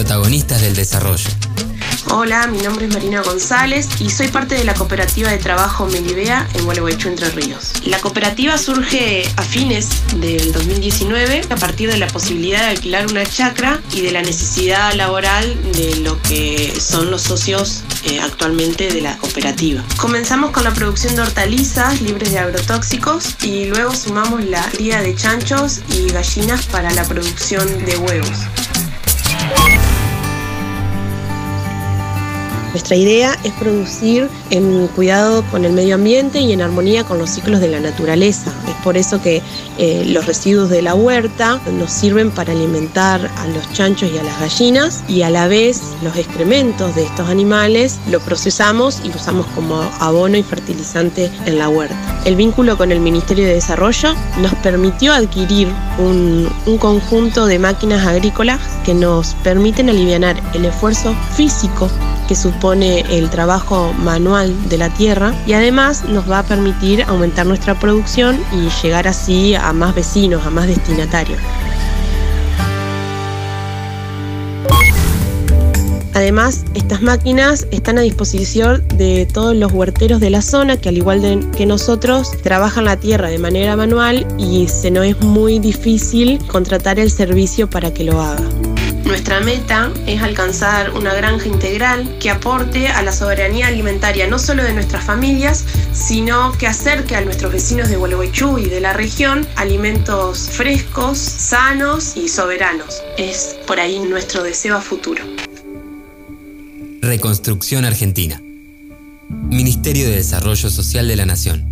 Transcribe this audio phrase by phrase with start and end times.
[0.00, 1.28] protagonistas del desarrollo.
[2.10, 6.48] Hola, mi nombre es Marina González y soy parte de la cooperativa de trabajo Melibea
[6.54, 7.74] en Gualeguaychú, Entre Ríos.
[7.84, 13.26] La cooperativa surge a fines del 2019 a partir de la posibilidad de alquilar una
[13.26, 19.02] chacra y de la necesidad laboral de lo que son los socios eh, actualmente de
[19.02, 19.84] la cooperativa.
[19.98, 25.14] Comenzamos con la producción de hortalizas libres de agrotóxicos y luego sumamos la cría de
[25.14, 28.38] chanchos y gallinas para la producción de huevos.
[32.70, 37.30] Nuestra idea es producir en cuidado con el medio ambiente y en armonía con los
[37.30, 38.52] ciclos de la naturaleza.
[38.68, 39.42] Es por eso que
[39.78, 44.22] eh, los residuos de la huerta nos sirven para alimentar a los chanchos y a
[44.22, 49.16] las gallinas y a la vez los excrementos de estos animales lo procesamos y lo
[49.16, 51.96] usamos como abono y fertilizante en la huerta.
[52.24, 58.06] El vínculo con el Ministerio de Desarrollo nos permitió adquirir un, un conjunto de máquinas
[58.06, 60.20] agrícolas que nos permiten aliviar
[60.54, 61.88] el esfuerzo físico
[62.30, 67.44] que supone el trabajo manual de la tierra y además nos va a permitir aumentar
[67.44, 71.40] nuestra producción y llegar así a más vecinos, a más destinatarios.
[76.14, 80.98] Además, estas máquinas están a disposición de todos los huerteros de la zona que al
[80.98, 86.38] igual que nosotros trabajan la tierra de manera manual y se nos es muy difícil
[86.46, 88.59] contratar el servicio para que lo haga.
[89.10, 94.62] Nuestra meta es alcanzar una granja integral que aporte a la soberanía alimentaria no solo
[94.62, 99.48] de nuestras familias, sino que acerque a nuestros vecinos de Gualeguaychú y de la región
[99.56, 103.02] alimentos frescos, sanos y soberanos.
[103.18, 105.24] Es por ahí nuestro deseo a futuro.
[107.00, 108.40] Reconstrucción Argentina.
[109.28, 111.69] Ministerio de Desarrollo Social de la Nación.